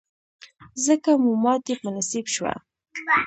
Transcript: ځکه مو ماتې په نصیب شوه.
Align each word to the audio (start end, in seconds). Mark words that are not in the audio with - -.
ځکه 0.85 1.11
مو 1.23 1.31
ماتې 1.43 1.73
په 1.81 1.87
نصیب 1.95 2.25
شوه. 2.35 2.53